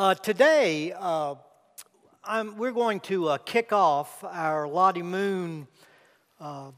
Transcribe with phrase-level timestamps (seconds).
[0.00, 1.34] Uh, today, uh,
[2.56, 5.68] we're going to uh, kick off our Lottie Moon
[6.40, 6.70] uh,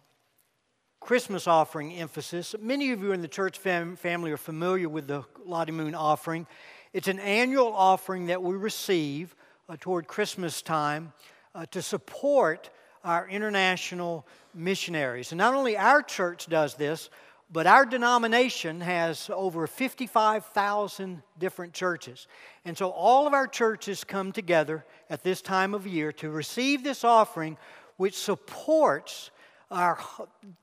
[0.99, 2.57] Christmas offering emphasis.
[2.61, 6.49] Many of you in the church fam- family are familiar with the Lottie Moon offering.
[6.93, 9.37] It's an annual offering that we receive
[9.69, 11.13] uh, toward Christmas time
[11.55, 12.71] uh, to support
[13.05, 15.31] our international missionaries.
[15.31, 17.09] And not only our church does this,
[17.53, 22.27] but our denomination has over 55,000 different churches.
[22.65, 26.83] And so all of our churches come together at this time of year to receive
[26.83, 27.59] this offering,
[27.99, 29.31] which supports
[29.71, 29.99] our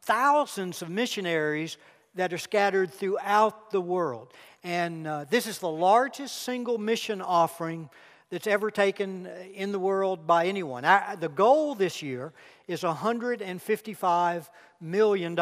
[0.02, 1.77] thousands of missionaries
[2.16, 4.33] that are scattered throughout the world.
[4.63, 7.89] And uh, this is the largest single mission offering
[8.31, 10.85] that's ever taken in the world by anyone.
[10.85, 12.33] Our, the goal this year
[12.67, 14.49] is $155
[14.81, 15.35] million.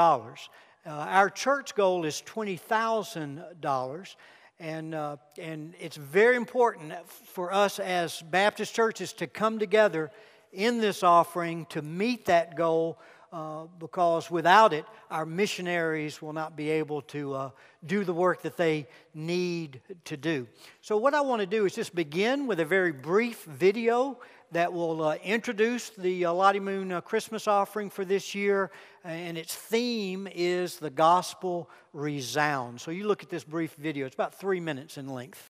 [0.87, 4.15] Uh, our church goal is $20,000.
[4.59, 10.11] And, uh, and it's very important for us as Baptist churches to come together
[10.53, 12.97] in this offering to meet that goal
[13.33, 17.49] uh, because without it, our missionaries will not be able to uh,
[17.85, 20.47] do the work that they need to do.
[20.79, 24.17] So, what I want to do is just begin with a very brief video
[24.51, 28.71] that will uh, introduce the uh, Lottie Moon uh, Christmas offering for this year,
[29.03, 32.79] and its theme is the gospel resound.
[32.79, 35.49] So you look at this brief video, it's about three minutes in length.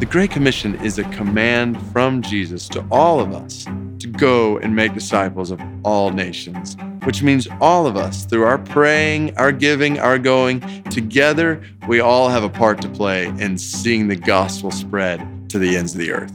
[0.00, 3.66] The Great Commission is a command from Jesus to all of us
[4.00, 8.58] to go and make disciples of all nations, which means all of us, through our
[8.58, 14.08] praying, our giving, our going, together, we all have a part to play in seeing
[14.08, 16.32] the gospel spread to the ends of the earth.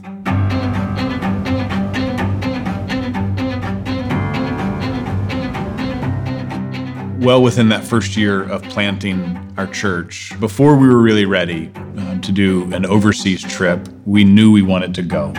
[7.22, 12.20] well within that first year of planting our church, before we were really ready um,
[12.20, 15.32] to do an overseas trip, we knew we wanted to go.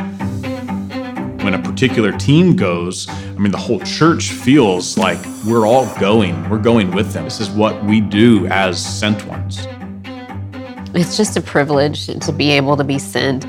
[1.44, 6.50] When a particular team goes, I mean, the whole church feels like we're all going.
[6.50, 7.26] We're going with them.
[7.26, 9.68] This is what we do as sent ones.
[10.96, 13.46] It's just a privilege to be able to be sent.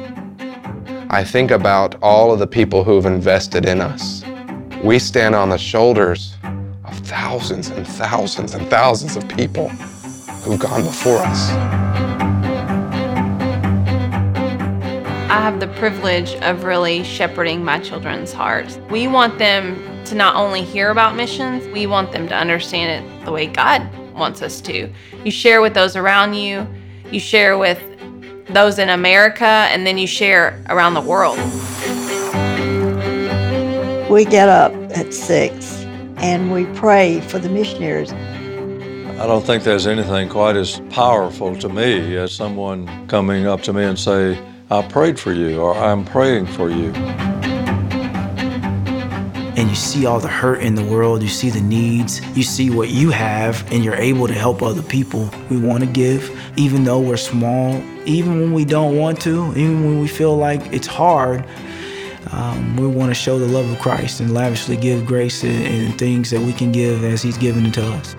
[1.08, 4.24] I think about all of the people who've invested in us.
[4.82, 6.34] We stand on the shoulders
[6.84, 9.68] of thousands and thousands and thousands of people
[10.42, 11.83] who've gone before us.
[15.34, 18.78] I have the privilege of really shepherding my children's hearts.
[18.88, 23.24] We want them to not only hear about missions, we want them to understand it
[23.24, 23.82] the way God
[24.14, 24.88] wants us to.
[25.24, 26.64] You share with those around you,
[27.10, 27.82] you share with
[28.46, 31.36] those in America, and then you share around the world.
[34.08, 35.82] We get up at six
[36.18, 38.12] and we pray for the missionaries.
[39.20, 43.72] I don't think there's anything quite as powerful to me as someone coming up to
[43.72, 44.38] me and say,
[44.70, 46.92] I prayed for you or I'm praying for you.
[49.56, 52.70] And you see all the hurt in the world, you see the needs, you see
[52.70, 55.30] what you have, and you're able to help other people.
[55.48, 59.84] We want to give, even though we're small, even when we don't want to, even
[59.84, 61.46] when we feel like it's hard
[62.32, 65.98] um, we want to show the love of Christ and lavishly give grace and, and
[65.98, 68.16] things that we can give as He's given it to us.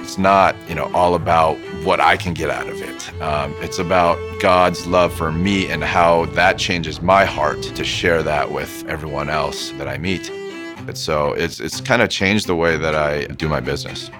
[0.00, 2.79] It's not, you know, all about what I can get out of
[3.20, 8.22] Um, it's about God's love for me and how that changes my heart to share
[8.22, 10.30] that with everyone else that I meet.
[10.30, 14.10] And so it's it's kind of changed the way that I do my business.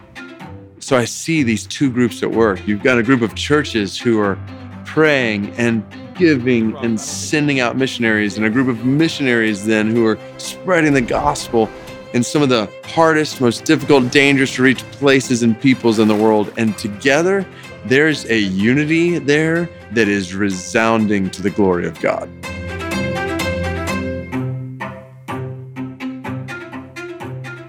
[0.79, 2.67] So I see these two groups at work.
[2.67, 4.39] You've got a group of churches who are
[4.85, 10.19] praying and giving and sending out missionaries, and a group of missionaries then who are
[10.39, 11.69] spreading the gospel
[12.13, 16.15] in some of the hardest, most difficult, dangerous to reach places and peoples in the
[16.15, 16.53] world.
[16.57, 17.47] And together,
[17.87, 22.29] there's a unity there that is resounding to the glory of God.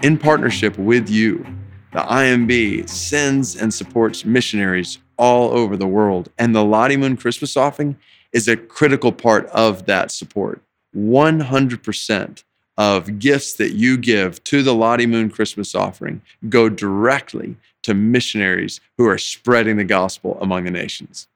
[0.04, 1.46] In partnership with you,
[1.92, 6.28] the IMB sends and supports missionaries all over the world.
[6.38, 7.96] And the Lottie Moon Christmas offering
[8.32, 10.62] is a critical part of that support.
[10.96, 12.44] 100%
[12.76, 18.80] of gifts that you give to the Lottie Moon Christmas offering go directly to missionaries
[18.96, 21.28] who are spreading the gospel among the nations.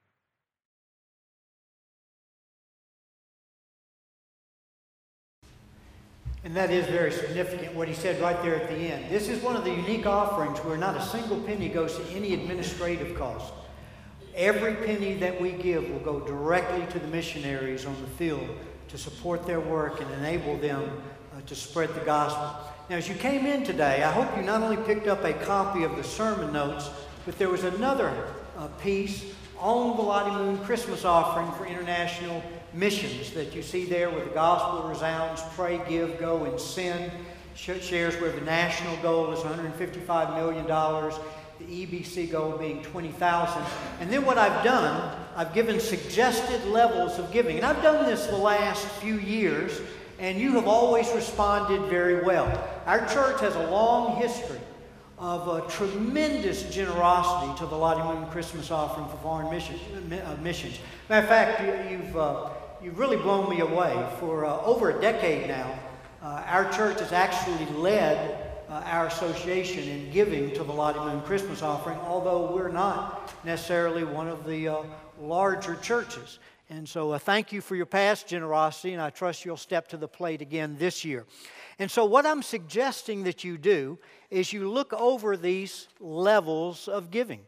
[6.46, 9.10] And that is very significant, what he said right there at the end.
[9.10, 12.34] This is one of the unique offerings where not a single penny goes to any
[12.34, 13.52] administrative cost.
[14.32, 18.48] Every penny that we give will go directly to the missionaries on the field
[18.86, 21.02] to support their work and enable them
[21.36, 22.72] uh, to spread the gospel.
[22.88, 25.82] Now, as you came in today, I hope you not only picked up a copy
[25.82, 26.88] of the sermon notes,
[27.24, 29.24] but there was another uh, piece
[29.58, 34.30] on the Lottie Moon Christmas offering for international missions that you see there where the
[34.30, 37.10] gospel resounds pray, give, go, and send.
[37.56, 43.62] Shares where the national goal is $155 million, the EBC goal being 20,000.
[43.98, 47.56] And then what I've done, I've given suggested levels of giving.
[47.56, 49.80] And I've done this the last few years,
[50.20, 52.75] and you have always responded very well.
[52.86, 54.60] Our church has a long history
[55.18, 59.76] of a tremendous generosity to the Lottie Moon Christmas offering for foreign mission,
[60.12, 60.78] uh, missions.
[61.08, 62.50] Matter of fact, you, have uh,
[62.80, 64.08] you've really blown me away.
[64.20, 65.76] For uh, over a decade now,
[66.22, 71.22] uh, our church has actually led uh, our association in giving to the Lottie Moon
[71.22, 74.82] Christmas offering, although we're not necessarily one of the uh,
[75.20, 76.38] larger churches.
[76.70, 79.96] And so, uh, thank you for your past generosity, and I trust you'll step to
[79.96, 81.24] the plate again this year.
[81.78, 83.98] And so, what I'm suggesting that you do
[84.30, 87.40] is you look over these levels of giving.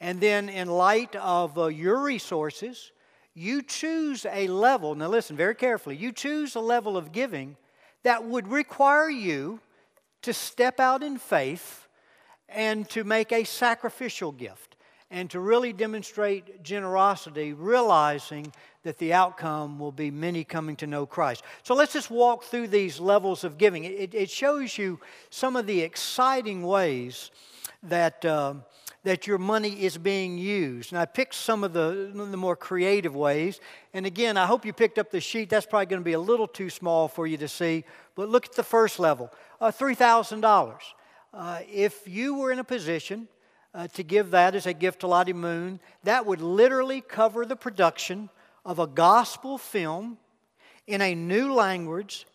[0.00, 2.92] And then, in light of uh, your resources,
[3.34, 4.94] you choose a level.
[4.94, 5.96] Now, listen very carefully.
[5.96, 7.56] You choose a level of giving
[8.02, 9.60] that would require you
[10.22, 11.88] to step out in faith
[12.48, 14.69] and to make a sacrificial gift
[15.10, 18.52] and to really demonstrate generosity, realizing
[18.84, 21.42] that the outcome will be many coming to know Christ.
[21.62, 23.84] So let's just walk through these levels of giving.
[23.84, 27.30] It, it shows you some of the exciting ways
[27.82, 28.24] that.
[28.24, 28.54] Uh,
[29.02, 30.92] that your money is being used.
[30.92, 33.58] And I picked some of the, the more creative ways.
[33.94, 35.48] And again, I hope you picked up the sheet.
[35.48, 37.84] That's probably going to be a little too small for you to see.
[38.14, 40.76] But look at the first level uh, $3,000.
[41.32, 43.26] Uh, if you were in a position
[43.74, 47.56] uh, to give that as a gift to Lottie Moon, that would literally cover the
[47.56, 48.28] production
[48.64, 50.18] of a gospel film
[50.86, 52.26] in a new language,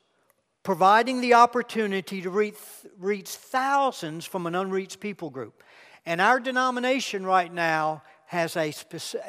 [0.63, 2.57] providing the opportunity to reach,
[2.97, 5.61] reach thousands from an unreached people group.
[6.05, 8.73] And our denomination right now has, a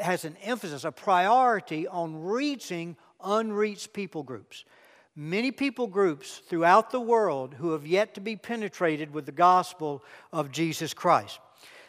[0.00, 4.64] has an emphasis, a priority on reaching unreached people groups.
[5.14, 10.04] Many people groups throughout the world who have yet to be penetrated with the gospel
[10.32, 11.40] of Jesus Christ.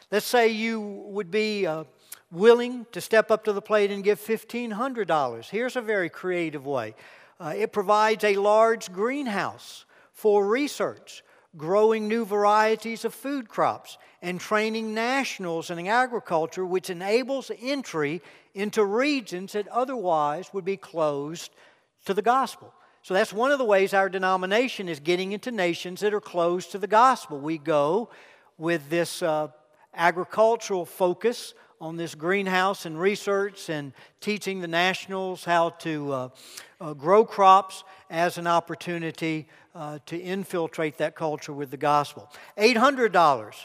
[0.09, 1.83] Let's say you would be uh,
[2.31, 5.50] willing to step up to the plate and give $1,500.
[5.50, 6.95] Here's a very creative way
[7.42, 9.83] uh, it provides a large greenhouse
[10.13, 11.24] for research,
[11.57, 18.21] growing new varieties of food crops, and training nationals in agriculture, which enables entry
[18.56, 21.51] into regions that otherwise would be closed
[22.06, 22.74] to the gospel.
[23.04, 26.71] So that's one of the ways our denomination is getting into nations that are closed
[26.71, 27.42] to the gospel.
[27.42, 28.09] We go
[28.57, 29.50] with this uh,
[29.97, 36.29] agricultural focus on this greenhouse and research and teaching the nationals how to uh,
[36.81, 42.31] uh, grow crops as an opportunity uh, to infiltrate that culture with the gospel.
[42.57, 43.55] $800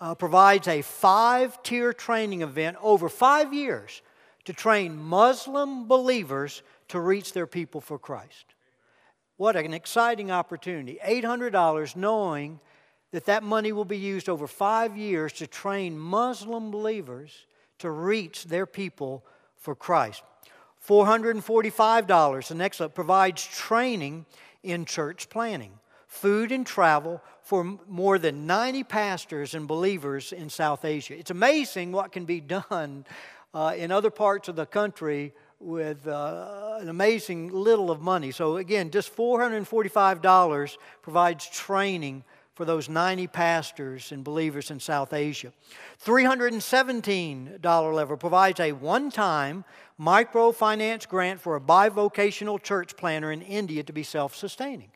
[0.00, 4.02] uh, provides a five tier training event over five years
[4.44, 8.54] to train Muslim believers to reach their people for Christ.
[9.36, 10.98] What an exciting opportunity.
[11.04, 12.60] $800 knowing
[13.16, 17.46] that that money will be used over five years to train Muslim believers
[17.78, 19.24] to reach their people
[19.56, 20.22] for Christ.
[20.86, 24.26] $445, the next up, provides training
[24.62, 25.72] in church planting,
[26.06, 31.18] food and travel for more than 90 pastors and believers in South Asia.
[31.18, 33.06] It's amazing what can be done
[33.54, 38.30] uh, in other parts of the country with uh, an amazing little of money.
[38.30, 42.22] So, again, just $445 provides training
[42.56, 45.52] for those 90 pastors and believers in South Asia.
[46.02, 49.62] $317 level provides a one time
[50.00, 54.90] microfinance grant for a bivocational church planter in India to be self sustaining.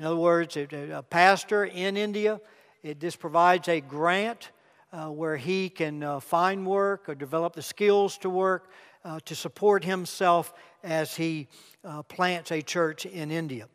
[0.00, 2.40] In other words, a pastor in India,
[2.82, 4.50] it just provides a grant
[4.92, 8.68] uh, where he can uh, find work or develop the skills to work
[9.04, 11.46] uh, to support himself as he
[11.84, 13.68] uh, plants a church in India.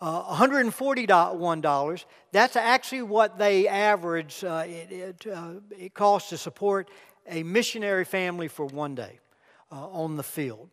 [0.00, 6.88] Uh, $141, that's actually what they average, uh, it, it, uh, it, costs to support
[7.26, 9.18] a missionary family for one day
[9.72, 10.68] uh, on the field.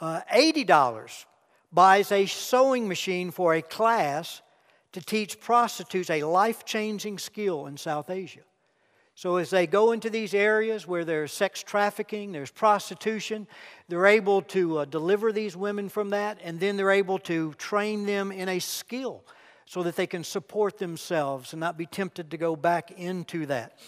[0.00, 1.26] Uh, $80
[1.72, 4.42] buys a sewing machine for a class
[4.90, 8.40] to teach prostitutes a life changing skill in South Asia.
[9.18, 13.46] So, as they go into these areas where there's sex trafficking, there's prostitution,
[13.88, 18.04] they're able to uh, deliver these women from that, and then they're able to train
[18.04, 19.24] them in a skill
[19.64, 23.78] so that they can support themselves and not be tempted to go back into that.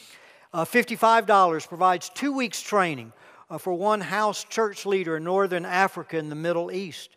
[0.54, 3.12] Uh, $55 provides two weeks training
[3.50, 7.10] uh, for one house church leader in northern Africa and the Middle East.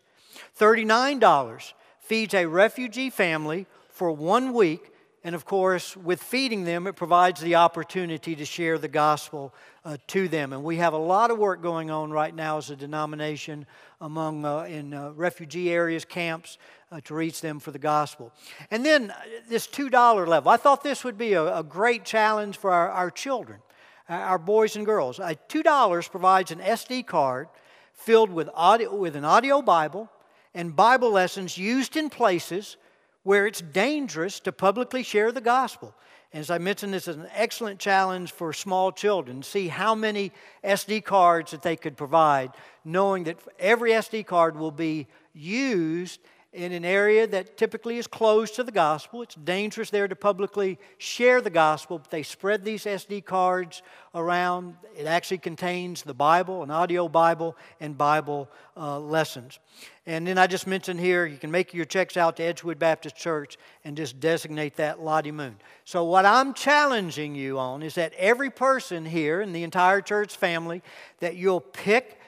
[0.58, 4.91] $39 feeds a refugee family for one week.
[5.24, 9.96] And of course, with feeding them, it provides the opportunity to share the gospel uh,
[10.08, 10.52] to them.
[10.52, 13.66] And we have a lot of work going on right now as a denomination
[14.00, 16.58] among uh, in uh, refugee areas, camps,
[16.90, 18.32] uh, to reach them for the gospel.
[18.72, 19.14] And then uh,
[19.48, 20.50] this $2 level.
[20.50, 23.60] I thought this would be a, a great challenge for our, our children,
[24.08, 25.18] our boys and girls.
[25.18, 27.46] $2 provides an SD card
[27.92, 30.10] filled with, audio, with an audio Bible
[30.52, 32.76] and Bible lessons used in places
[33.22, 35.94] where it's dangerous to publicly share the gospel.
[36.32, 39.42] As I mentioned, this is an excellent challenge for small children.
[39.42, 40.32] See how many
[40.64, 42.52] SD cards that they could provide,
[42.84, 46.20] knowing that every SD card will be used
[46.52, 49.22] in an area that typically is closed to the gospel.
[49.22, 53.80] It's dangerous there to publicly share the gospel, but they spread these SD cards
[54.14, 54.76] around.
[54.94, 59.60] It actually contains the Bible, an audio Bible, and Bible uh, lessons.
[60.04, 63.16] And then I just mentioned here, you can make your checks out to Edgewood Baptist
[63.16, 65.56] Church and just designate that Lottie Moon.
[65.86, 70.36] So, what I'm challenging you on is that every person here in the entire church
[70.36, 70.82] family,
[71.20, 72.18] that you'll pick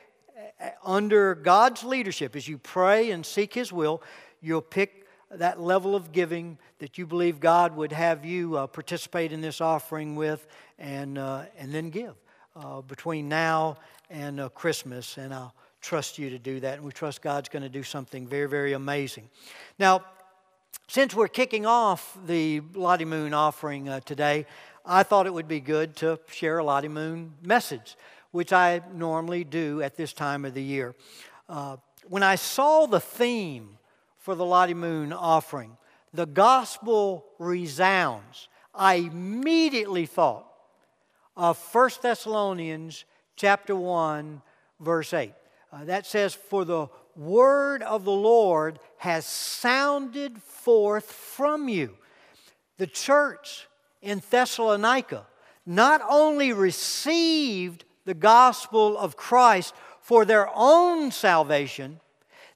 [0.85, 4.03] under God's leadership, as you pray and seek His will,
[4.41, 9.33] you'll pick that level of giving that you believe God would have you uh, participate
[9.33, 10.47] in this offering with
[10.79, 12.15] and, uh, and then give
[12.57, 13.79] uh, between now
[14.11, 15.17] and uh, Christmas.
[15.17, 16.75] And I'll trust you to do that.
[16.75, 19.29] And we trust God's going to do something very, very amazing.
[19.79, 20.05] Now,
[20.89, 24.47] since we're kicking off the Lottie Moon offering uh, today,
[24.85, 27.97] I thought it would be good to share a Lottie Moon message
[28.35, 30.97] which I normally do at this time of the year.
[31.49, 31.77] Uh,
[32.09, 33.79] when I saw the theme
[34.19, 35.77] for the Lottie Moon offering,
[36.13, 40.49] the gospel resounds, I immediately thought
[41.37, 43.05] of 1 Thessalonians
[43.37, 44.43] chapter 1,
[44.81, 45.33] verse 8.
[45.73, 51.97] Uh, that says, For the word of the Lord has sounded forth from you.
[52.79, 53.69] The church
[54.03, 55.25] in Thessalonica
[55.65, 62.01] not only received the gospel of Christ for their own salvation,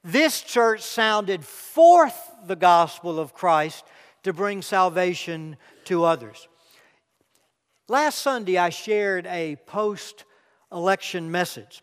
[0.05, 3.85] this church sounded forth the gospel of Christ
[4.23, 6.49] to bring salvation to others.
[7.88, 10.25] Last Sunday, I shared a post
[10.71, 11.83] election message.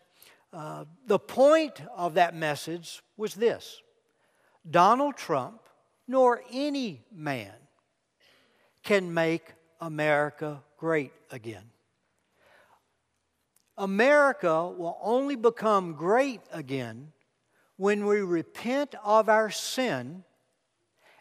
[0.52, 3.82] Uh, the point of that message was this
[4.70, 5.60] Donald Trump,
[6.06, 7.54] nor any man,
[8.82, 11.64] can make America great again.
[13.78, 17.12] America will only become great again
[17.76, 20.24] when we repent of our sin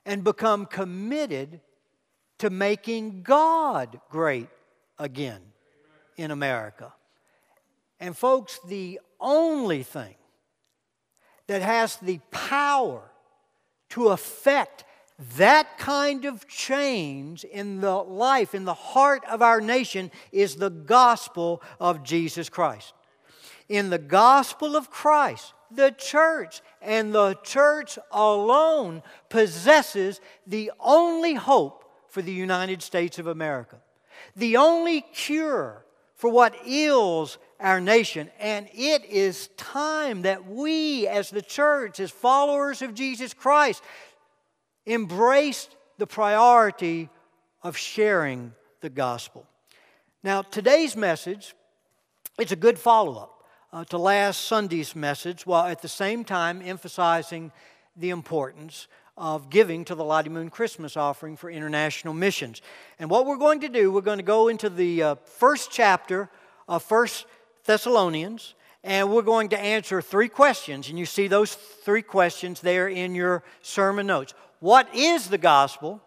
[0.05, 1.59] and become committed
[2.37, 4.49] to making God great
[4.97, 5.41] again
[6.17, 6.93] in America.
[7.99, 10.15] And, folks, the only thing
[11.47, 13.01] that has the power
[13.89, 14.83] to affect
[15.37, 20.69] that kind of change in the life, in the heart of our nation, is the
[20.69, 22.93] gospel of Jesus Christ.
[23.69, 31.83] In the gospel of Christ, the church and the church alone possesses the only hope
[32.09, 33.77] for the United States of America,
[34.35, 38.29] the only cure for what ails our nation.
[38.39, 43.83] And it is time that we, as the church, as followers of Jesus Christ,
[44.85, 47.09] embraced the priority
[47.63, 49.45] of sharing the gospel.
[50.23, 51.55] Now, today's message
[52.39, 56.61] is a good follow up uh, to last Sunday's message, while at the same time
[56.63, 57.51] emphasizing
[57.95, 58.87] the importance
[59.17, 62.61] of giving to the Lottie Moon Christmas offering for international missions.
[62.99, 66.29] And what we're going to do, we're going to go into the uh, first chapter
[66.67, 67.25] of First
[67.65, 68.54] Thessalonians,
[68.85, 70.89] and we're going to answer three questions.
[70.89, 74.35] And you see those three questions there in your sermon notes.
[74.59, 76.03] What is the gospel?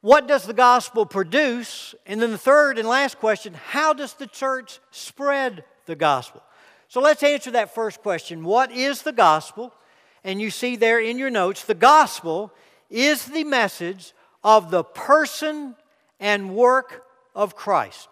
[0.00, 1.94] What does the gospel produce?
[2.06, 6.42] And then the third and last question how does the church spread the gospel?
[6.88, 8.42] So let's answer that first question.
[8.42, 9.74] What is the gospel?
[10.24, 12.50] And you see there in your notes, the gospel
[12.88, 15.76] is the message of the person
[16.18, 18.08] and work of Christ.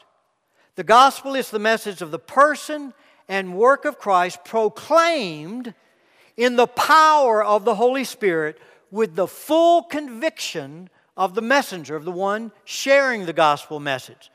[0.79, 2.95] The gospel is the message of the person
[3.27, 5.75] and work of Christ proclaimed
[6.37, 8.61] in the power of the Holy Spirit
[8.93, 14.31] with the full conviction of the messenger, of the one sharing the gospel message.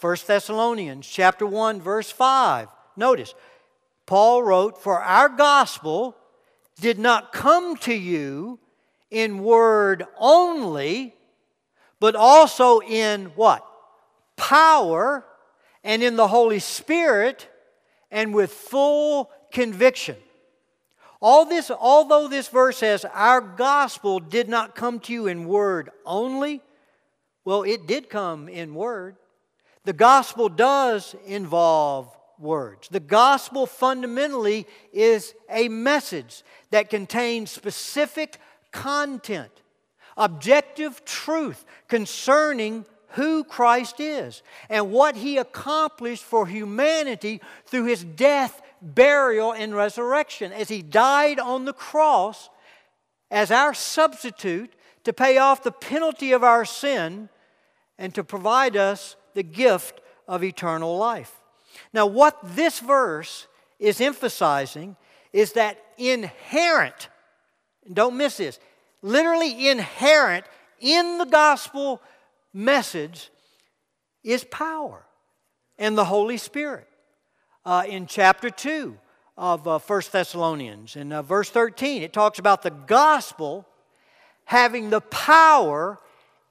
[0.00, 2.68] 1 Thessalonians chapter 1 verse 5.
[2.96, 3.34] Notice,
[4.06, 6.16] Paul wrote, "For our gospel
[6.80, 8.60] did not come to you
[9.10, 11.16] in word only,
[11.98, 13.66] but also in what?
[14.36, 15.24] Power
[15.84, 17.48] and in the Holy Spirit
[18.10, 20.16] and with full conviction."
[21.20, 25.90] All this, although this verse says, Our gospel did not come to you in word
[26.06, 26.62] only,
[27.44, 29.16] well, it did come in word.
[29.84, 32.88] The gospel does involve words.
[32.88, 38.38] The gospel fundamentally is a message that contains specific
[38.70, 39.50] content,
[40.16, 48.60] objective truth concerning who Christ is and what he accomplished for humanity through his death,
[48.82, 52.50] burial, and resurrection as he died on the cross
[53.30, 54.72] as our substitute
[55.04, 57.28] to pay off the penalty of our sin
[57.98, 61.34] and to provide us the gift of eternal life.
[61.92, 63.46] Now, what this verse
[63.78, 64.96] is emphasizing
[65.32, 67.08] is that inherent,
[67.92, 68.58] don't miss this,
[69.02, 70.44] literally inherent
[70.80, 72.00] in the gospel
[72.52, 73.30] message
[74.24, 75.04] is power
[75.78, 76.86] and the Holy Spirit.
[77.64, 78.96] Uh, in chapter 2
[79.36, 83.66] of uh, 1 Thessalonians, in uh, verse 13, it talks about the gospel
[84.44, 85.98] having the power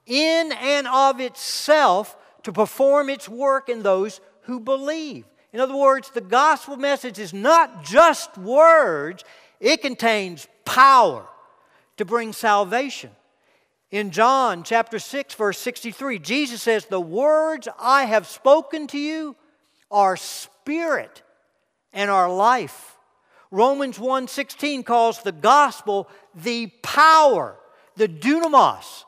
[0.06, 5.24] in and of itself to perform its work in those who believe.
[5.52, 9.24] In other words, the gospel message is not just words,
[9.60, 11.26] it contains power
[11.96, 13.10] to bring salvation.
[13.90, 19.34] In John chapter 6 verse 63, Jesus says, "The words I have spoken to you
[19.90, 21.22] are spirit
[21.92, 22.98] and are life."
[23.50, 27.58] Romans 1:16 calls the gospel the power,
[27.96, 29.04] the dunamis.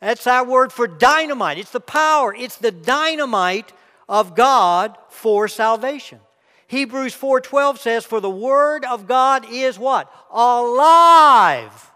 [0.00, 1.58] That's our word for dynamite.
[1.58, 3.72] It's the power, it's the dynamite
[4.08, 6.20] of God for salvation.
[6.66, 10.12] Hebrews 4:12 says for the word of God is what?
[10.30, 11.92] Alive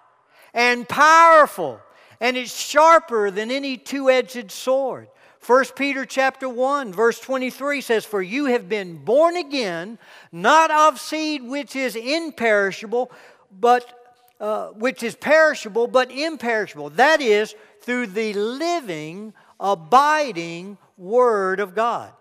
[0.54, 1.80] and powerful
[2.20, 5.08] and it's sharper than any two-edged sword.
[5.46, 9.96] 1 Peter chapter 1 verse 23 says for you have been born again
[10.32, 13.10] not of seed which is imperishable
[13.58, 21.74] but uh, which is perishable but imperishable that is through the living abiding word of
[21.74, 22.12] God.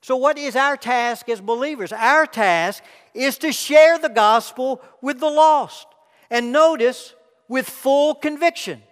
[0.00, 1.92] So, what is our task as believers?
[1.92, 2.82] Our task
[3.14, 5.86] is to share the gospel with the lost.
[6.30, 7.13] And notice,
[7.48, 8.82] with full conviction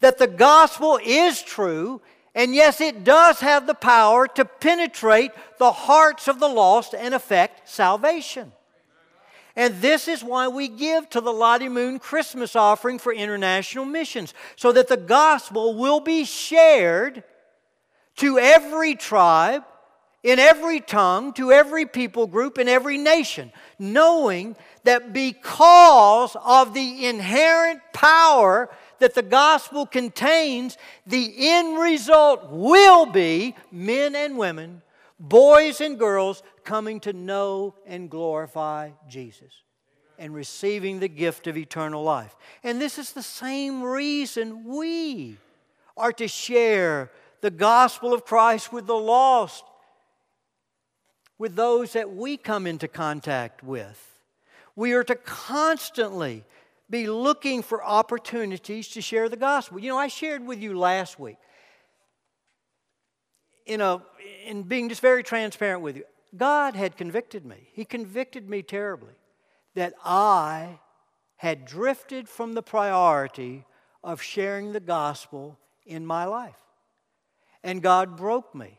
[0.00, 2.00] that the gospel is true,
[2.34, 7.14] and yes, it does have the power to penetrate the hearts of the lost and
[7.14, 8.52] affect salvation.
[9.56, 14.34] And this is why we give to the Lottie Moon Christmas offering for international missions,
[14.54, 17.24] so that the gospel will be shared
[18.18, 19.64] to every tribe,
[20.22, 27.06] in every tongue, to every people group, in every nation, knowing that because of the
[27.06, 34.82] inherent power that the gospel contains, the end result will be men and women,
[35.20, 39.62] boys and girls coming to know and glorify Jesus
[40.18, 42.34] and receiving the gift of eternal life.
[42.64, 45.36] And this is the same reason we
[45.96, 47.10] are to share
[47.40, 49.64] the gospel of Christ with the lost,
[51.38, 54.20] with those that we come into contact with.
[54.74, 56.44] We are to constantly
[56.90, 59.78] be looking for opportunities to share the gospel.
[59.78, 61.36] You know, I shared with you last week,
[63.66, 64.02] in, a,
[64.46, 66.04] in being just very transparent with you,
[66.36, 67.68] God had convicted me.
[67.72, 69.14] He convicted me terribly
[69.74, 70.80] that I
[71.36, 73.64] had drifted from the priority
[74.02, 76.58] of sharing the gospel in my life.
[77.62, 78.78] And God broke me.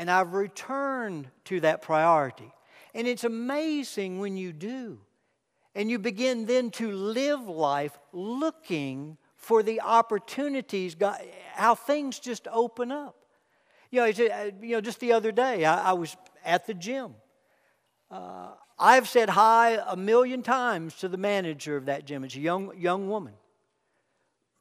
[0.00, 2.50] And I've returned to that priority.
[2.94, 4.98] And it's amazing when you do.
[5.74, 11.20] And you begin then to live life looking for the opportunities, God,
[11.52, 13.14] how things just open up.
[13.90, 17.12] You know, uh, you know just the other day, I, I was at the gym.
[18.10, 22.24] Uh, I've said hi a million times to the manager of that gym.
[22.24, 23.34] It's a young, young woman.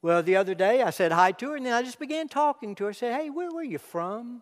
[0.01, 2.75] Well, the other day I said hi to her, and then I just began talking
[2.75, 2.89] to her.
[2.89, 4.41] I said, Hey, where were you from?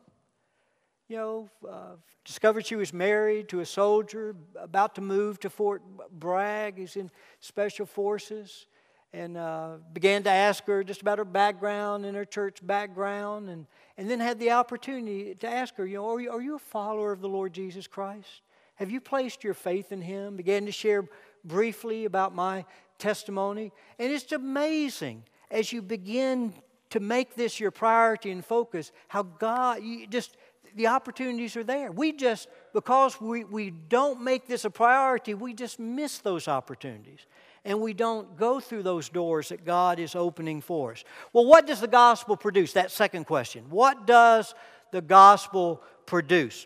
[1.10, 5.82] You know, uh, discovered she was married to a soldier about to move to Fort
[6.12, 6.78] Bragg.
[6.78, 8.68] He's in Special Forces.
[9.14, 13.50] And uh, began to ask her just about her background and her church background.
[13.50, 13.68] And,
[13.98, 16.60] and then had the opportunity to ask her, you know, are you, are you a
[16.60, 18.42] follower of the Lord Jesus Christ?
[18.76, 20.36] Have you placed your faith in Him?
[20.36, 21.08] Began to share
[21.46, 22.66] briefly about my
[23.00, 23.72] testimony.
[23.98, 26.54] And it's amazing as you begin
[26.90, 30.38] to make this your priority and focus, how God, you just,
[30.78, 31.92] the opportunities are there.
[31.92, 37.26] We just, because we, we don't make this a priority, we just miss those opportunities.
[37.66, 41.04] And we don't go through those doors that God is opening for us.
[41.34, 42.74] Well, what does the gospel produce?
[42.74, 43.66] That second question.
[43.70, 44.56] What does
[44.92, 46.66] the gospel produce?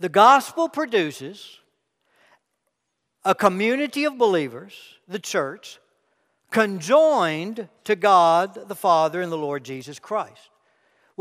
[0.00, 1.58] The gospel produces
[3.24, 4.74] a community of believers,
[5.06, 5.78] the church,
[6.50, 10.51] conjoined to God the Father and the Lord Jesus Christ.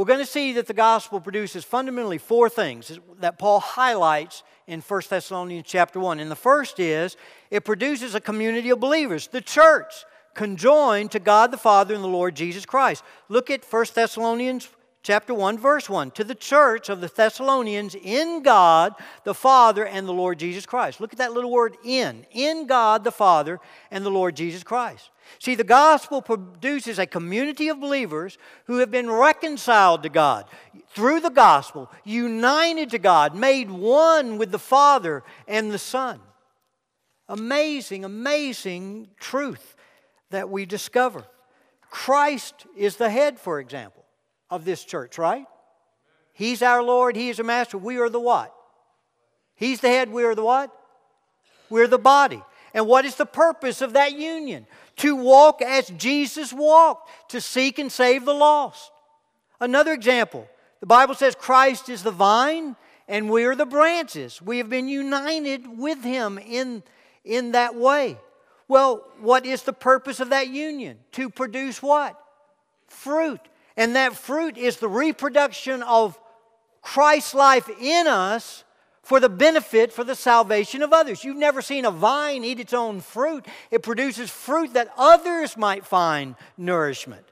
[0.02, 4.82] We're going to see that the gospel produces fundamentally four things that Paul highlights in
[4.82, 6.20] 1 Thessalonians chapter 1.
[6.20, 7.16] And the first is
[7.52, 9.94] it produces a community of believers, the church,
[10.34, 13.04] conjoined to God the Father and the Lord Jesus Christ.
[13.30, 14.70] Look at 1 Thessalonians
[15.04, 20.08] chapter 1 verse 1 to the church of the Thessalonians in God the Father and
[20.08, 21.02] the Lord Jesus Christ.
[21.02, 22.26] Look at that little word in.
[22.32, 23.60] In God the Father
[23.90, 25.10] and the Lord Jesus Christ.
[25.40, 30.46] See, the gospel produces a community of believers who have been reconciled to God
[30.90, 36.20] through the gospel, united to God, made one with the Father and the Son.
[37.30, 39.76] Amazing, amazing truth
[40.32, 41.24] that we discover.
[41.90, 44.01] Christ is the head, for example,
[44.52, 45.46] of this church, right?
[46.34, 47.78] He's our Lord, He is our master.
[47.78, 48.54] We are the what?
[49.56, 50.72] He's the head, we are the what?
[51.70, 52.44] We're the body.
[52.74, 54.68] And what is the purpose of that union?
[54.98, 58.92] To walk as Jesus walked, to seek and save the lost.
[59.60, 60.48] Another example
[60.80, 62.76] the Bible says Christ is the vine
[63.08, 64.42] and we are the branches.
[64.42, 66.82] We have been united with Him in,
[67.24, 68.18] in that way.
[68.68, 70.98] Well, what is the purpose of that union?
[71.14, 72.18] To produce what?
[72.88, 73.42] Fruit.
[73.82, 76.20] And that fruit is the reproduction of
[76.84, 78.64] Christ's life in us
[79.02, 81.24] for the benefit, for the salvation of others.
[81.24, 85.84] You've never seen a vine eat its own fruit, it produces fruit that others might
[85.84, 87.26] find nourishment.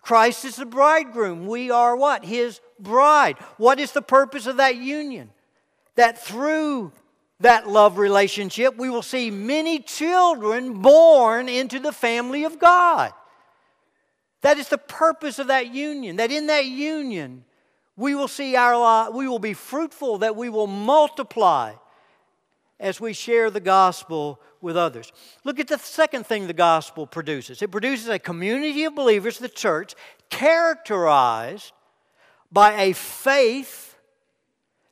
[0.00, 1.46] Christ is the bridegroom.
[1.46, 2.24] We are what?
[2.24, 3.36] His bride.
[3.58, 5.28] What is the purpose of that union?
[5.96, 6.92] That through
[7.40, 13.12] that love relationship, we will see many children born into the family of God.
[14.42, 17.44] That is the purpose of that union, that in that union,
[17.96, 21.74] we will see our life, we will be fruitful, that we will multiply
[22.80, 25.12] as we share the gospel with others.
[25.44, 29.48] Look at the second thing the gospel produces it produces a community of believers, the
[29.48, 29.94] church,
[30.30, 31.72] characterized
[32.50, 33.96] by a faith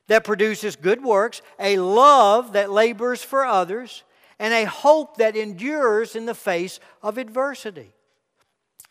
[0.07, 4.03] that produces good works, a love that labors for others,
[4.39, 7.93] and a hope that endures in the face of adversity.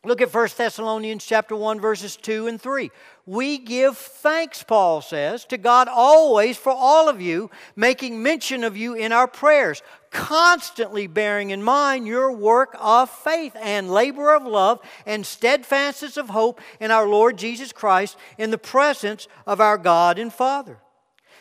[0.02, 2.90] Look at 1 Thessalonians chapter 1 verses 2 and 3.
[3.26, 8.78] We give thanks, Paul says, to God always for all of you, making mention of
[8.78, 14.46] you in our prayers, constantly bearing in mind your work of faith and labor of
[14.46, 19.76] love and steadfastness of hope in our Lord Jesus Christ in the presence of our
[19.76, 20.78] God and Father.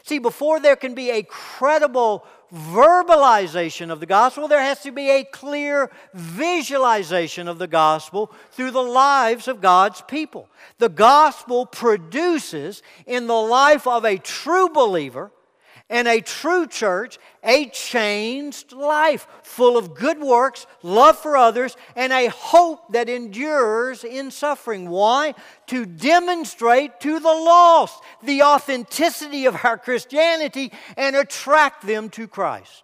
[0.04, 5.10] See, before there can be a credible verbalization of the gospel, there has to be
[5.10, 10.50] a clear visualization of the gospel through the lives of God's people.
[10.78, 15.32] The gospel produces in the life of a true believer
[15.90, 22.12] and a true church a changed life full of good works, love for others, and
[22.12, 24.90] a hope that endures in suffering.
[24.90, 25.36] Why?
[25.68, 32.84] To demonstrate to the lost the authenticity of our Christianity and attract them to Christ.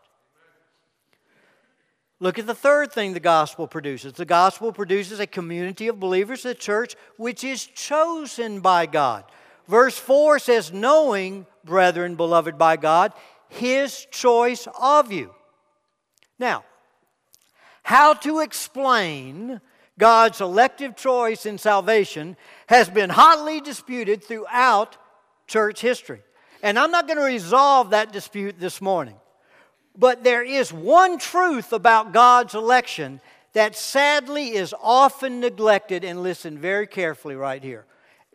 [2.22, 4.14] Look at the third thing the gospel produces.
[4.14, 9.26] The gospel produces a community of believers, a church which is chosen by God.
[9.68, 13.14] Verse 4 says, Knowing, brethren, beloved by God,
[13.50, 15.34] his choice of you.
[16.40, 16.64] Now,
[17.84, 19.62] how to explain
[19.98, 22.36] God's elective choice in salvation
[22.68, 24.98] has been hotly disputed throughout
[25.48, 26.22] church history.
[26.64, 29.16] And I'm not going to resolve that dispute this morning.
[29.98, 33.22] But there is one truth about God's election
[33.54, 37.86] that sadly is often neglected, and listen very carefully right here.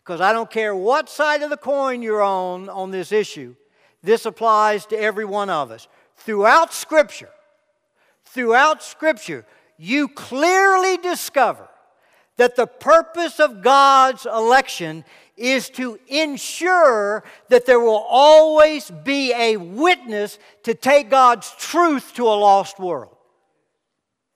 [0.03, 3.55] Because I don't care what side of the coin you're on on this issue,
[4.01, 5.87] this applies to every one of us.
[6.15, 7.29] Throughout Scripture,
[8.25, 9.45] throughout Scripture,
[9.77, 11.67] you clearly discover
[12.37, 15.05] that the purpose of God's election
[15.37, 22.23] is to ensure that there will always be a witness to take God's truth to
[22.23, 23.15] a lost world.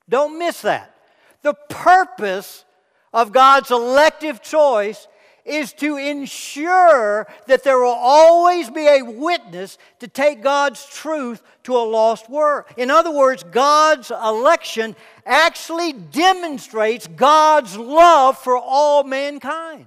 [0.08, 0.96] Don't miss that.
[1.42, 2.66] The purpose
[3.14, 5.08] of God's elective choice
[5.46, 11.76] is to ensure that there will always be a witness to take God's truth to
[11.76, 12.66] a lost world.
[12.78, 19.86] In other words, God's election actually demonstrates God's love for all mankind.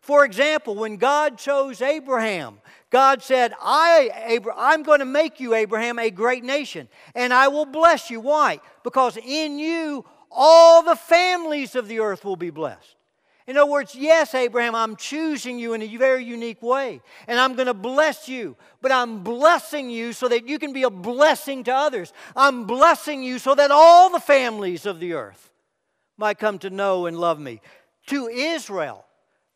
[0.00, 5.98] For example, when God chose Abraham, God said, I, I'm going to make you, Abraham,
[5.98, 8.18] a great nation, and I will bless you.
[8.18, 8.60] Why?
[8.82, 12.96] Because in you all the families of the earth will be blessed.
[13.48, 17.54] In other words, yes, Abraham, I'm choosing you in a very unique way, and I'm
[17.54, 21.64] going to bless you, but I'm blessing you so that you can be a blessing
[21.64, 22.12] to others.
[22.36, 25.50] I'm blessing you so that all the families of the earth
[26.18, 27.62] might come to know and love me.
[28.08, 29.06] To Israel,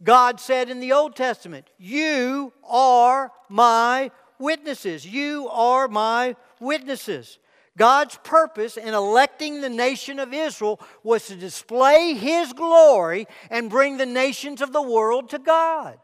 [0.02, 5.06] God said in the Old Testament, You are my witnesses.
[5.06, 7.38] You are my witnesses.
[7.76, 13.96] God's purpose in electing the nation of Israel was to display His glory and bring
[13.96, 15.98] the nations of the world to God.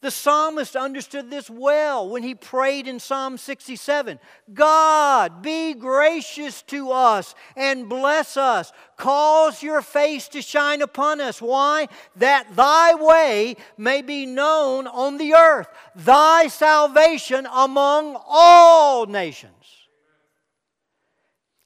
[0.00, 4.20] The psalmist understood this well when he prayed in Psalm 67
[4.54, 8.72] God, be gracious to us and bless us.
[8.96, 11.42] Cause your face to shine upon us.
[11.42, 11.88] Why?
[12.14, 19.77] That thy way may be known on the earth, thy salvation among all nations.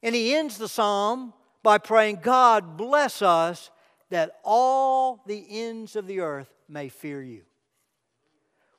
[0.02, 3.70] And he ends the psalm by praying, God, bless us
[4.10, 7.42] that all the ends of the earth may fear you.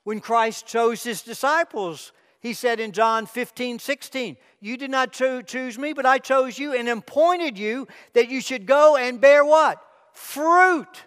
[0.04, 5.40] When Christ chose his disciples, he said in John 15, 16, You did not cho-
[5.40, 9.44] choose me, but I chose you and appointed you that you should go and bear
[9.44, 9.80] what?
[10.12, 11.04] Fruit.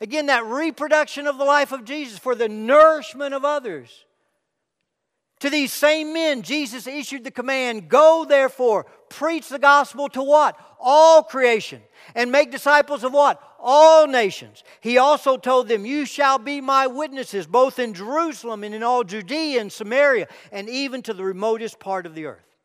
[0.00, 4.03] Again, that reproduction of the life of Jesus for the nourishment of others.
[5.44, 10.58] To these same men, Jesus issued the command Go therefore, preach the gospel to what?
[10.80, 11.82] All creation.
[12.14, 13.42] And make disciples of what?
[13.60, 14.64] All nations.
[14.80, 19.04] He also told them, You shall be my witnesses, both in Jerusalem and in all
[19.04, 22.56] Judea and Samaria, and even to the remotest part of the earth.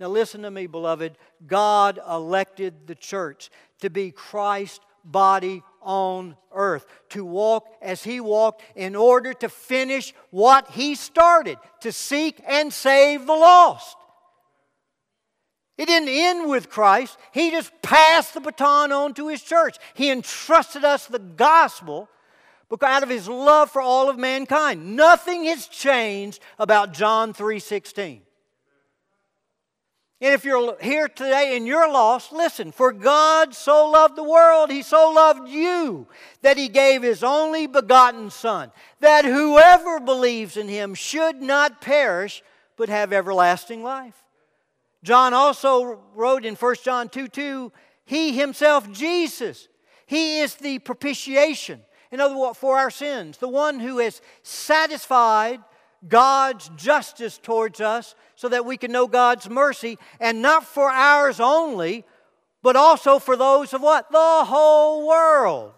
[0.00, 1.16] Now, listen to me, beloved.
[1.46, 3.50] God elected the church
[3.82, 10.14] to be Christ's body on earth, to walk as He walked in order to finish
[10.30, 13.96] what He started, to seek and save the lost.
[15.76, 17.18] It didn't end with Christ.
[17.32, 19.76] He just passed the baton on to his church.
[19.94, 22.08] He entrusted us the gospel
[22.82, 24.96] out of his love for all of mankind.
[24.96, 28.22] Nothing has changed about John 3:16.
[30.24, 34.70] And if you're here today and you're lost, listen, for God so loved the world,
[34.70, 36.06] he so loved you
[36.40, 42.42] that he gave his only begotten son, that whoever believes in him should not perish
[42.78, 44.14] but have everlasting life.
[45.02, 47.70] John also wrote in 1 John 2 2,
[48.06, 49.68] He Himself, Jesus,
[50.06, 51.82] He is the propitiation.
[52.10, 55.60] In other words, for our sins, the one who has satisfied
[56.08, 61.40] God's justice towards us so that we can know God's mercy, and not for ours
[61.40, 62.04] only,
[62.62, 64.10] but also for those of what?
[64.10, 65.74] The whole world.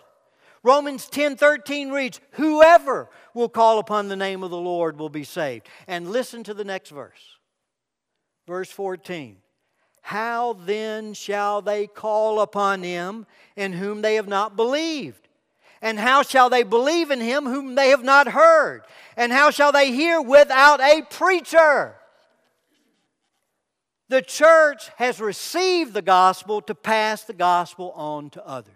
[0.62, 5.24] Romans 10 13 reads, Whoever will call upon the name of the Lord will be
[5.24, 5.68] saved.
[5.86, 7.38] And listen to the next verse.
[8.46, 9.36] Verse 14
[10.02, 15.28] How then shall they call upon him in whom they have not believed?
[15.82, 18.82] And how shall they believe in him whom they have not heard?
[19.16, 21.94] And how shall they hear without a preacher?
[24.08, 28.74] The church has received the gospel to pass the gospel on to others.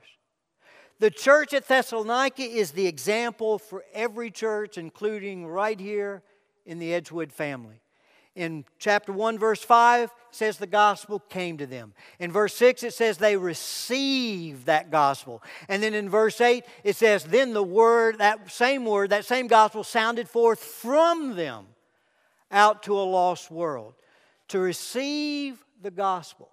[0.99, 6.23] The church at Thessalonica is the example for every church, including right here
[6.67, 7.81] in the Edgewood family.
[8.37, 11.95] In chapter 1, verse 5, it says the gospel came to them.
[12.19, 15.43] In verse 6, it says they received that gospel.
[15.69, 19.47] And then in verse 8, it says, then the word, that same word, that same
[19.47, 21.67] gospel sounded forth from them
[22.51, 23.95] out to a lost world.
[24.51, 26.51] To receive the gospel.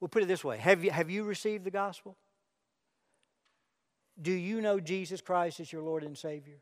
[0.00, 2.16] We'll put it this way Have you, have you received the gospel?
[4.20, 6.58] Do you know Jesus Christ as your Lord and Savior?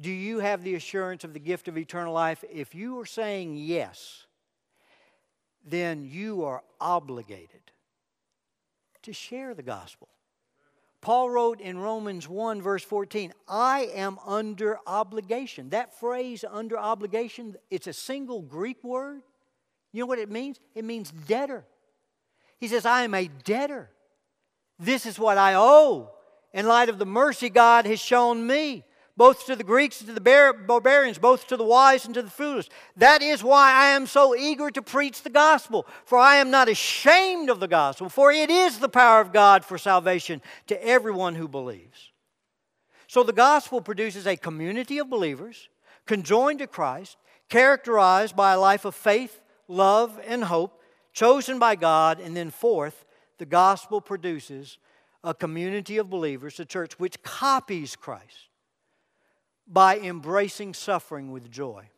[0.00, 2.44] Do you have the assurance of the gift of eternal life?
[2.52, 4.26] If you are saying yes,
[5.64, 7.72] then you are obligated
[9.02, 10.08] to share the gospel.
[11.00, 15.70] Paul wrote in Romans 1, verse 14, I am under obligation.
[15.70, 19.22] That phrase, under obligation, it's a single Greek word.
[19.92, 20.58] You know what it means?
[20.74, 21.64] It means debtor.
[22.58, 23.90] He says, I am a debtor.
[24.78, 26.10] This is what I owe
[26.52, 28.84] in light of the mercy God has shown me
[29.16, 32.30] both to the Greeks and to the barbarians, both to the wise and to the
[32.30, 32.68] foolish.
[32.96, 36.68] That is why I am so eager to preach the gospel, for I am not
[36.68, 41.34] ashamed of the gospel, for it is the power of God for salvation to everyone
[41.34, 42.12] who believes.
[43.06, 45.68] So the gospel produces a community of believers
[46.04, 47.16] conjoined to Christ,
[47.48, 53.06] characterized by a life of faith, love, and hope, chosen by God, and then fourth,
[53.38, 54.76] the gospel produces
[55.24, 58.50] a community of believers, a church which copies Christ
[59.66, 61.88] by embracing suffering with joy.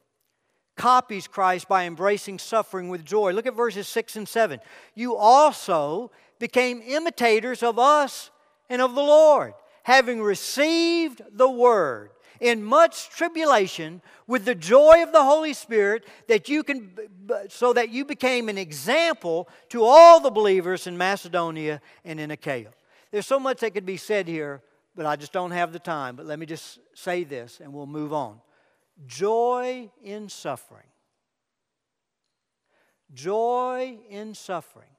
[0.79, 3.33] copies Christ by embracing suffering with joy.
[3.33, 4.61] Look at verses 6 and 7.
[4.95, 8.31] You also became imitators of us
[8.71, 9.53] and of the Lord,
[9.83, 16.49] having received the word in much tribulation with the joy of the Holy Spirit that
[16.49, 16.93] you can
[17.49, 22.71] so that you became an example to all the believers in Macedonia and in Achaia.
[23.11, 24.63] There's so much that could be said here,
[24.99, 26.17] but I just don't have the time.
[26.17, 28.41] But let me just say this and we'll move on.
[29.07, 30.89] Joy in suffering.
[33.15, 34.91] Joy in suffering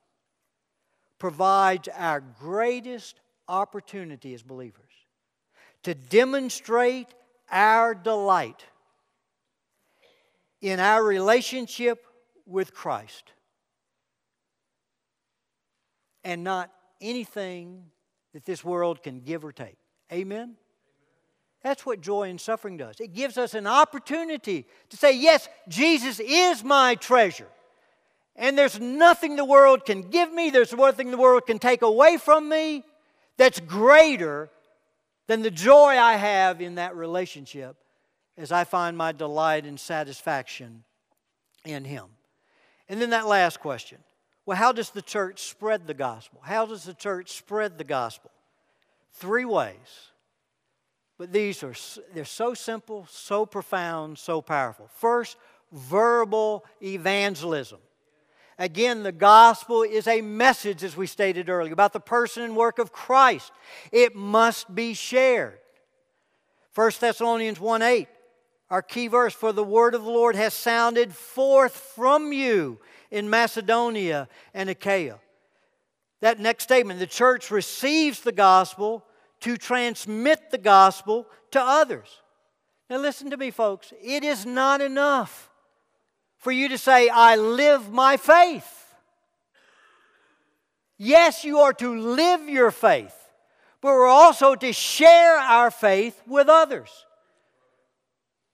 [1.20, 4.94] provides our greatest opportunity as believers
[5.84, 7.08] to demonstrate
[7.52, 8.64] our delight
[10.62, 12.06] in our relationship
[12.46, 13.34] with Christ
[16.24, 17.84] and not anything
[18.34, 19.76] that this world can give or take.
[20.12, 20.56] Amen?
[21.62, 23.00] That's what joy in suffering does.
[23.00, 27.48] It gives us an opportunity to say, Yes, Jesus is my treasure.
[28.36, 32.18] And there's nothing the world can give me, there's nothing the world can take away
[32.18, 32.84] from me
[33.38, 34.50] that's greater
[35.28, 37.76] than the joy I have in that relationship
[38.38, 40.84] as I find my delight and satisfaction
[41.66, 42.06] in Him.
[42.88, 44.00] And then that last question
[44.46, 46.40] well, how does the church spread the gospel?
[46.42, 48.32] How does the church spread the gospel?
[49.14, 50.10] Three ways.
[51.18, 51.74] But these are
[52.14, 54.90] they're so simple, so profound, so powerful.
[54.96, 55.38] First,
[55.72, 57.80] verbal evangelism.
[58.58, 62.78] Again, the gospel is a message, as we stated earlier, about the person and work
[62.78, 63.52] of Christ.
[63.92, 65.60] It must be shared.
[66.76, 68.08] 1 Thessalonians 1 8,
[68.70, 72.80] our key verse For the word of the Lord has sounded forth from you
[73.12, 75.20] in Macedonia and Achaia.
[76.22, 79.06] That next statement, the church receives the gospel
[79.42, 82.22] to transmit the gospel to others.
[82.90, 83.94] Now, listen to me, folks.
[84.02, 85.50] It is not enough
[86.38, 88.96] for you to say, I live my faith.
[90.98, 93.16] Yes, you are to live your faith,
[93.80, 97.06] but we're also to share our faith with others.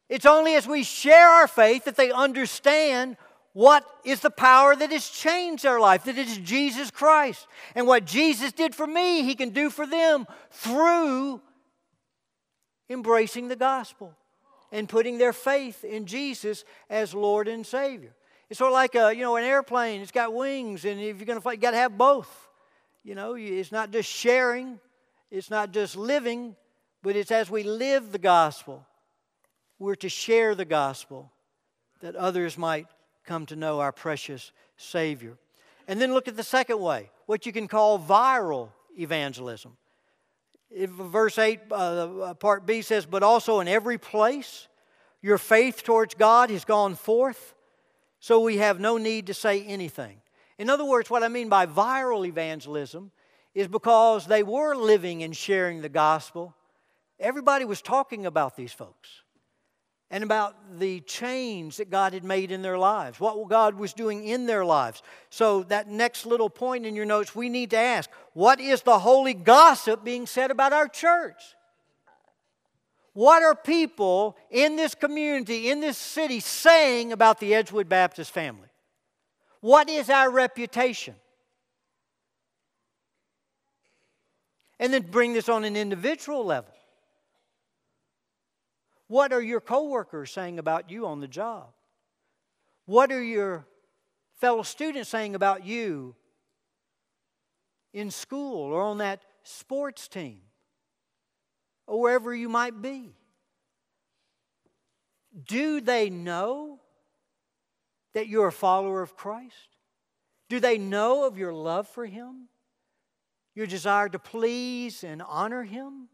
[0.10, 3.17] It's only as we share our faith that they understand
[3.56, 7.48] what is the power that has changed their life, that is Jesus Christ.
[7.74, 11.39] And what Jesus did for me, He can do for them through
[12.89, 14.13] embracing the gospel
[14.74, 18.13] and putting their faith in Jesus as Lord and Savior.
[18.50, 20.02] It's sort of like a, you know, an airplane.
[20.02, 22.50] It's got wings, and if you're going to fly, you got to have both.
[23.06, 24.82] You know, it's not just sharing,
[25.32, 26.58] it's not just living,
[27.02, 28.86] but it's as we live the gospel,
[29.80, 31.32] we're to share the gospel
[32.02, 32.88] that others might
[33.25, 35.38] come to know our precious Savior.
[35.88, 39.77] And then look at the second way, what you can call viral evangelism.
[40.71, 44.67] If verse 8, uh, uh, part B says, But also in every place
[45.21, 47.53] your faith towards God has gone forth,
[48.19, 50.17] so we have no need to say anything.
[50.57, 53.11] In other words, what I mean by viral evangelism
[53.53, 56.55] is because they were living and sharing the gospel,
[57.19, 59.23] everybody was talking about these folks
[60.15, 64.23] and about the change that God had made in their lives, what God was doing
[64.23, 65.04] in their lives.
[65.30, 68.97] So, that next little point in your notes, we need to ask what is the
[68.97, 71.36] holy gossip being said about our church?
[73.12, 78.69] What are people in this community, in this city, saying about the Edgewood Baptist family?
[79.60, 81.15] What is our reputation?
[84.80, 86.71] And then bring this on an individual level.
[89.15, 91.69] What are your coworkers saying about you on the job?
[92.86, 93.65] What are your
[94.41, 96.17] fellow students saying about you
[97.93, 100.41] in school or on that sports team
[101.88, 103.15] or wherever you might be?
[105.47, 106.82] Do they know
[108.15, 109.78] that you're a follower of Christ?
[110.49, 112.49] Do they know of your love for Him?
[113.54, 116.10] Your desire to please and honor Him?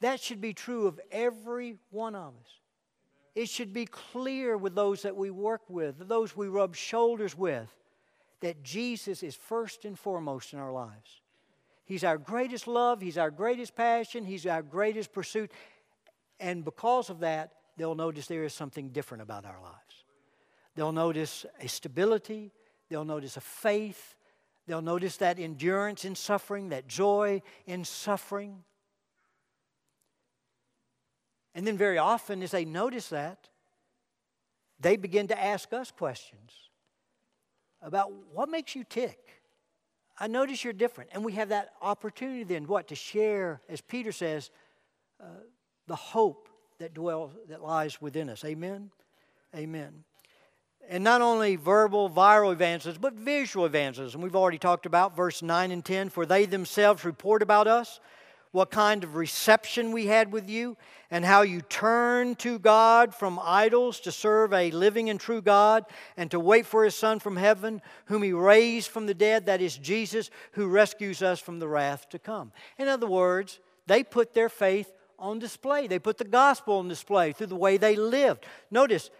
[0.00, 2.60] That should be true of every one of us.
[3.34, 7.68] It should be clear with those that we work with, those we rub shoulders with,
[8.40, 11.20] that Jesus is first and foremost in our lives.
[11.84, 15.50] He's our greatest love, He's our greatest passion, He's our greatest pursuit.
[16.40, 20.04] And because of that, they'll notice there is something different about our lives.
[20.74, 22.52] They'll notice a stability,
[22.88, 24.14] they'll notice a faith,
[24.66, 28.64] they'll notice that endurance in suffering, that joy in suffering.
[31.56, 33.48] And then, very often, as they notice that,
[34.78, 36.52] they begin to ask us questions
[37.80, 39.18] about what makes you tick.
[40.18, 41.10] I notice you're different.
[41.14, 44.50] And we have that opportunity then, what, to share, as Peter says,
[45.18, 45.28] uh,
[45.86, 48.44] the hope that dwells that lies within us.
[48.44, 48.90] Amen.
[49.54, 50.04] Amen.
[50.90, 54.18] And not only verbal, viral evangelism, but visual evangelism.
[54.18, 56.10] And we've already talked about verse 9 and 10.
[56.10, 57.98] For they themselves report about us
[58.56, 60.78] what kind of reception we had with you,
[61.10, 65.84] and how you turned to God from idols to serve a living and true God,
[66.16, 69.60] and to wait for His Son from heaven, whom He raised from the dead, that
[69.60, 72.50] is Jesus, who rescues us from the wrath to come.
[72.78, 75.86] In other words, they put their faith on display.
[75.86, 78.46] They put the gospel on display through the way they lived.
[78.70, 79.10] Notice,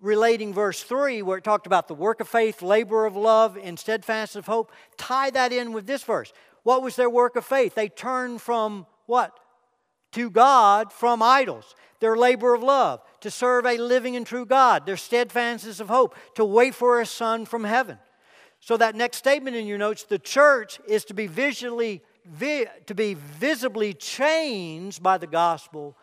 [0.00, 3.78] relating verse 3, where it talked about the work of faith, labor of love, and
[3.78, 6.32] steadfastness of hope, tie that in with this verse.
[6.62, 7.74] What was their work of faith?
[7.74, 9.38] They turned from what?
[10.12, 11.74] To God from idols.
[12.00, 14.86] Their labor of love, to serve a living and true God.
[14.86, 17.98] Their steadfastness of hope, to wait for a son from heaven.
[18.58, 22.94] So that next statement in your notes, the church is to be visually vi- to
[22.94, 25.96] be visibly changed by the gospel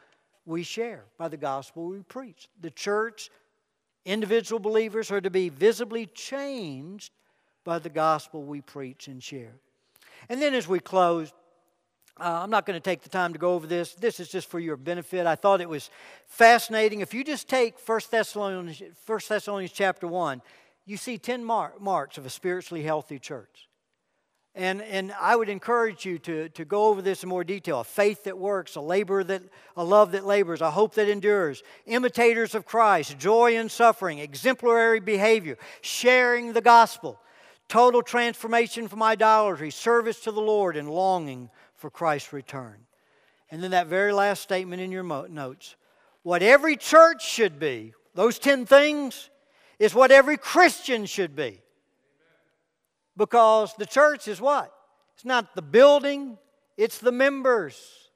[0.45, 2.49] we share, by the gospel we preach.
[2.61, 3.29] The church,
[4.05, 7.11] individual believers are to be visibly changed
[7.63, 9.55] by the gospel we preach and share.
[10.29, 11.31] And then as we close,
[12.19, 13.93] uh, I'm not going to take the time to go over this.
[13.93, 15.27] This is just for your benefit.
[15.27, 15.89] I thought it was
[16.25, 17.01] fascinating.
[17.01, 20.41] If you just take 1 Thessalonians, 1 Thessalonians chapter 1,
[20.85, 23.67] you see 10 mar- marks of a spiritually healthy church.
[24.55, 27.81] And, and I would encourage you to, to go over this in more detail.
[27.81, 29.43] A faith that works, a labor that
[29.75, 34.99] a love that labors, a hope that endures, imitators of Christ, joy in suffering, exemplary
[34.99, 37.19] behavior, sharing the gospel,
[37.67, 42.77] total transformation from idolatry, service to the Lord, and longing for Christ's return.
[43.49, 45.75] And then that very last statement in your notes
[46.23, 49.29] what every church should be, those 10 things,
[49.79, 51.61] is what every Christian should be.
[53.15, 54.73] Because the church is what?
[55.15, 56.37] It's not the building,
[56.75, 58.09] it's the members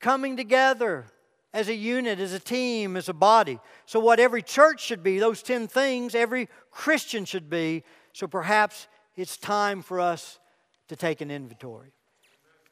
[0.00, 1.06] coming together
[1.54, 3.58] as a unit, as a team, as a body.
[3.86, 7.84] So, what every church should be, those 10 things, every Christian should be.
[8.18, 10.40] So, perhaps it's time for us
[10.88, 11.92] to take an inventory.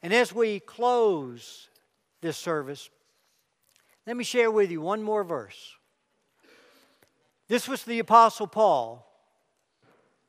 [0.03, 1.69] And as we close
[2.19, 2.89] this service,
[4.05, 5.77] let me share with you one more verse.
[7.47, 9.09] This was the Apostle Paul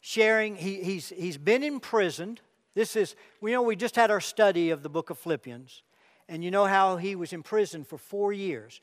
[0.00, 2.40] sharing, he, he's, he's been imprisoned.
[2.76, 5.82] This is, we know we just had our study of the book of Philippians,
[6.28, 8.80] and you know how he was imprisoned for four years.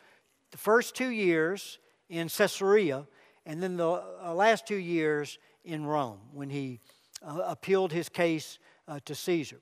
[0.51, 1.79] The first two years
[2.09, 3.07] in Caesarea,
[3.45, 6.79] and then the uh, last two years in Rome when he
[7.25, 9.59] uh, appealed his case uh, to Caesar.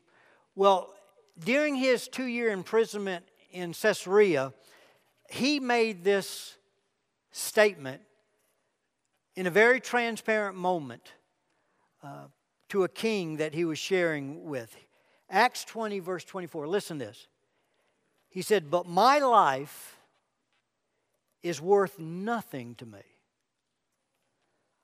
[0.55, 0.93] Well,
[1.39, 4.53] during his two year imprisonment in Caesarea,
[5.29, 6.57] he made this
[7.31, 8.01] statement
[9.35, 11.13] in a very transparent moment
[12.03, 12.27] uh,
[12.69, 14.75] to a king that he was sharing with.
[15.29, 16.67] Acts 20, verse 24.
[16.67, 17.27] Listen to this.
[18.29, 19.97] He said, But my life
[21.41, 23.01] is worth nothing to me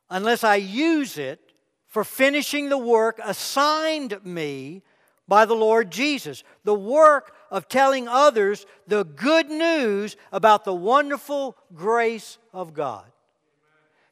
[0.09, 1.39] unless I use it
[1.87, 4.83] for finishing the work assigned me
[5.27, 6.43] by the Lord Jesus.
[6.63, 13.05] The work of telling others the good news about the wonderful grace of God.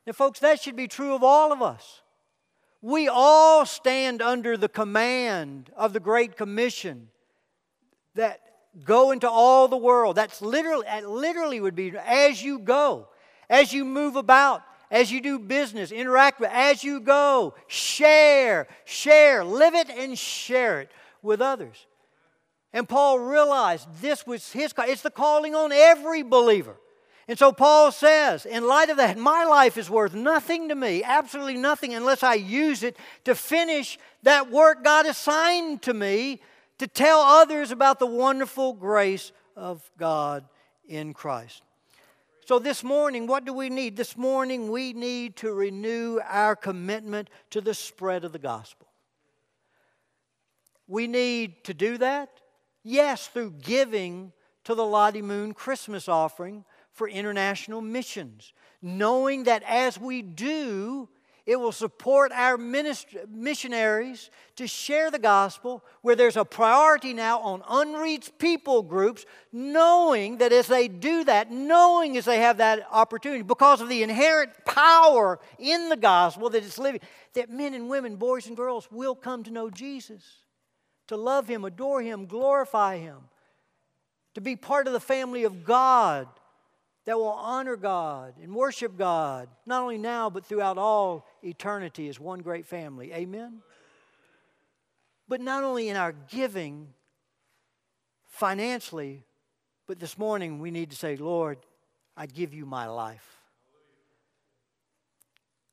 [0.06, 2.02] Now, folks, that should be true of all of us.
[2.82, 7.10] We all stand under the command of the Great Commission
[8.16, 8.40] that
[8.86, 10.16] go into all the world.
[10.16, 13.10] That's literally, that literally would be as you go,
[13.50, 19.44] as you move about, as you do business, interact with, as you go, share, share,
[19.44, 21.86] live it and share it with others.
[22.74, 26.76] And Paul realized this was his, it's the calling on every believer.
[27.28, 31.04] And so Paul says, in light of that, my life is worth nothing to me,
[31.04, 36.40] absolutely nothing, unless I use it to finish that work God assigned to me
[36.78, 40.46] to tell others about the wonderful grace of God
[40.88, 41.64] in Christ.
[42.48, 43.98] So, this morning, what do we need?
[43.98, 48.88] This morning, we need to renew our commitment to the spread of the gospel.
[50.88, 52.40] We need to do that,
[52.86, 54.32] yes, through giving
[54.64, 61.10] to the Lottie Moon Christmas offering for international missions, knowing that as we do,
[61.48, 67.64] it will support our missionaries to share the gospel where there's a priority now on
[67.70, 73.44] unreached people groups, knowing that as they do that, knowing as they have that opportunity,
[73.44, 77.00] because of the inherent power in the gospel that it's living,
[77.34, 80.24] that men and women, boys and girls will come to know Jesus,
[81.08, 83.20] to love Him, adore Him, glorify Him,
[84.36, 86.28] to be part of the family of God
[87.08, 92.20] that will honor God and worship God, not only now, but throughout all eternity as
[92.20, 93.14] one great family.
[93.14, 93.62] Amen?
[95.26, 96.90] But not only in our giving
[98.26, 99.24] financially,
[99.88, 101.60] But this morning, we need to say, Lord,
[102.18, 103.40] I give you my life.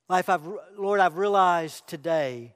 [0.09, 0.47] Life, I've,
[0.78, 2.55] Lord, I've realized today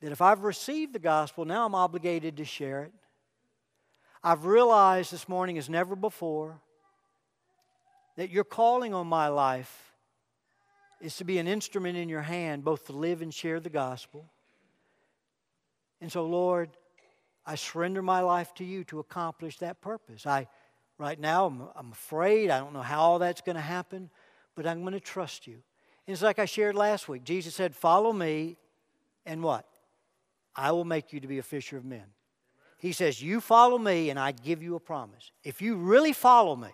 [0.00, 2.92] that if I've received the gospel, now I'm obligated to share it.
[4.22, 6.60] I've realized this morning as never before
[8.16, 9.92] that your calling on my life
[11.00, 14.30] is to be an instrument in your hand, both to live and share the gospel.
[16.00, 16.70] And so, Lord,
[17.44, 20.26] I surrender my life to you to accomplish that purpose.
[20.26, 20.46] I,
[20.98, 22.50] right now, I'm, I'm afraid.
[22.50, 24.10] I don't know how all that's going to happen,
[24.54, 25.54] but I'm going to trust you.
[26.06, 27.24] And it's like I shared last week.
[27.24, 28.56] Jesus said, Follow me,
[29.26, 29.66] and what?
[30.54, 32.04] I will make you to be a fisher of men.
[32.78, 35.30] He says, You follow me, and I give you a promise.
[35.44, 36.70] If you really follow me,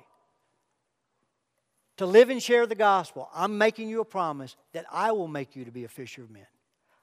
[1.98, 5.54] to live and share the gospel, I'm making you a promise that I will make
[5.54, 6.46] you to be a fisher of men.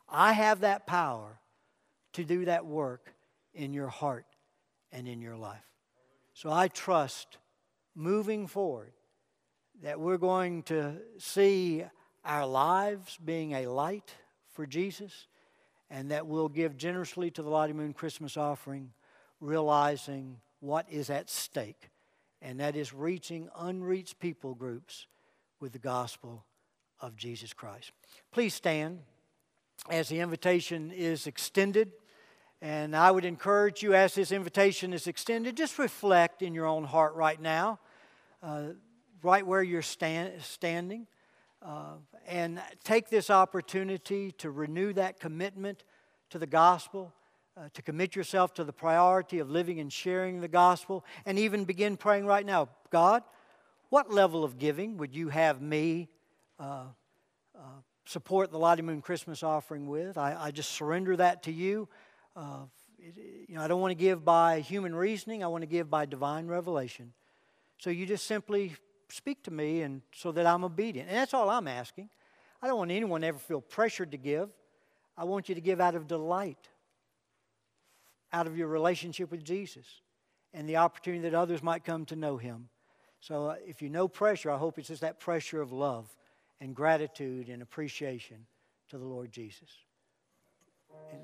[0.09, 1.39] I have that power
[2.13, 3.13] to do that work
[3.53, 4.25] in your heart
[4.91, 5.65] and in your life.
[6.33, 7.37] So I trust
[7.95, 8.93] moving forward
[9.83, 11.83] that we're going to see
[12.23, 14.15] our lives being a light
[14.51, 15.27] for Jesus
[15.89, 18.91] and that we'll give generously to the Lottie Moon Christmas offering,
[19.39, 21.89] realizing what is at stake,
[22.45, 25.07] and that is reaching unreached people groups
[25.59, 26.45] with the gospel
[27.01, 27.91] of Jesus Christ.
[28.31, 28.99] Please stand
[29.89, 31.91] as the invitation is extended.
[32.61, 36.83] And I would encourage you, as this invitation is extended, just reflect in your own
[36.83, 37.79] heart right now,
[38.43, 38.73] uh,
[39.23, 41.07] right where you're stand, standing,
[41.63, 41.95] uh,
[42.27, 45.83] and take this opportunity to renew that commitment
[46.29, 47.11] to the gospel,
[47.57, 51.65] uh, to commit yourself to the priority of living and sharing the gospel, and even
[51.65, 53.23] begin praying right now God,
[53.89, 56.09] what level of giving would you have me?
[56.59, 56.85] Uh,
[57.55, 57.61] uh
[58.05, 60.17] support the Lottie Moon Christmas offering with.
[60.17, 61.89] I, I just surrender that to you.
[62.35, 62.65] Uh,
[62.99, 65.43] you know, I don't want to give by human reasoning.
[65.43, 67.13] I want to give by divine revelation.
[67.77, 68.75] So you just simply
[69.09, 71.09] speak to me, and so that I'm obedient.
[71.09, 72.09] And that's all I'm asking.
[72.61, 74.49] I don't want anyone to ever feel pressured to give.
[75.17, 76.69] I want you to give out of delight,
[78.35, 79.85] out of your relationship with Jesus,
[80.53, 82.67] and the opportunity that others might come to know Him.
[83.21, 86.13] So uh, if you know pressure, I hope it's just that pressure of love
[86.59, 88.45] and gratitude and appreciation
[88.89, 89.69] to the Lord Jesus.
[91.13, 91.21] And